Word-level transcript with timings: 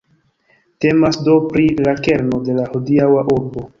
Temas 0.85 1.19
do 1.27 1.35
pri 1.51 1.67
la 1.89 1.93
kerno 2.07 2.41
de 2.49 2.57
la 2.61 2.67
hodiaŭa 2.73 3.23
urbo. 3.37 3.69